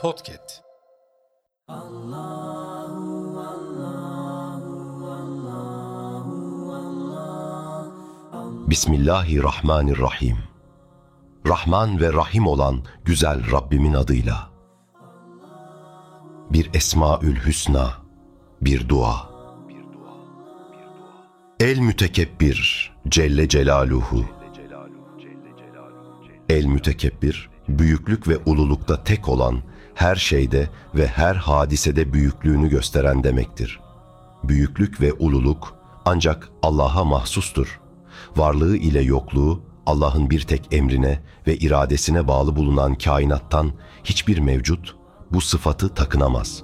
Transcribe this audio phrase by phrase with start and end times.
[0.00, 0.62] Podcast.
[8.68, 10.36] Bismillahirrahmanirrahim.
[11.46, 14.50] Rahman ve Rahim olan güzel Rabbimin adıyla.
[16.50, 17.92] Bir Esmaül Hüsna,
[18.60, 19.30] bir dua.
[21.60, 24.24] El mütekebbir Celle Celaluhu.
[26.48, 29.62] El mütekebbir, büyüklük ve ululukta tek olan,
[29.96, 33.80] her şeyde ve her hadisede büyüklüğünü gösteren demektir.
[34.44, 37.80] Büyüklük ve ululuk ancak Allah'a mahsustur.
[38.36, 43.72] Varlığı ile yokluğu Allah'ın bir tek emrine ve iradesine bağlı bulunan kainattan
[44.04, 44.96] hiçbir mevcut
[45.32, 46.62] bu sıfatı takınamaz.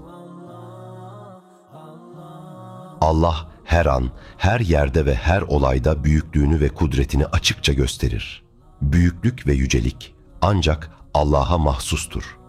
[3.00, 8.42] Allah her an, her yerde ve her olayda büyüklüğünü ve kudretini açıkça gösterir.
[8.82, 12.41] Büyüklük ve yücelik ancak Allah'a mahsustur.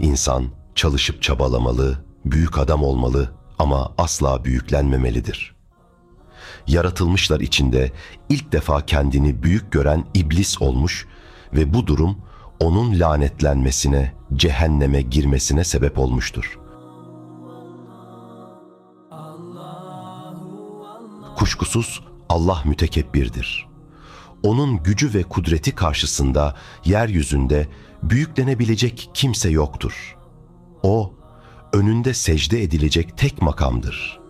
[0.00, 5.54] İnsan çalışıp çabalamalı, büyük adam olmalı ama asla büyüklenmemelidir.
[6.66, 7.92] Yaratılmışlar içinde
[8.28, 11.06] ilk defa kendini büyük gören iblis olmuş
[11.52, 12.18] ve bu durum
[12.60, 16.58] onun lanetlenmesine, cehenneme girmesine sebep olmuştur.
[21.36, 23.69] Kuşkusuz Allah mütekebbirdir.
[24.42, 27.68] Onun gücü ve kudreti karşısında yeryüzünde
[28.02, 30.16] büyüklenebilecek kimse yoktur.
[30.82, 31.14] O,
[31.72, 34.20] önünde secde edilecek tek makamdır.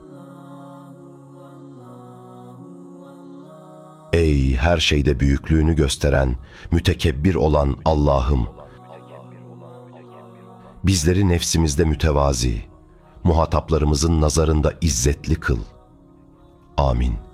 [4.13, 6.37] Ey her şeyde büyüklüğünü gösteren,
[6.71, 8.49] mütekebbir olan Allah'ım!
[10.85, 12.63] Bizleri nefsimizde mütevazi,
[13.25, 15.59] muhataplarımızın nazarında izzetli kıl.
[16.77, 17.30] Amin.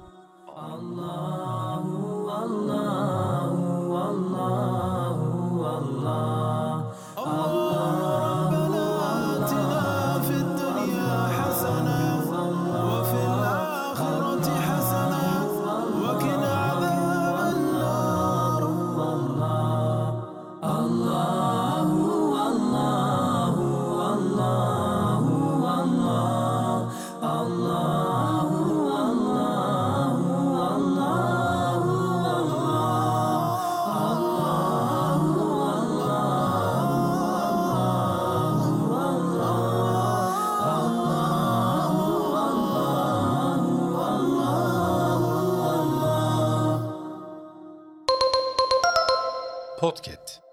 [49.78, 50.45] Podcast.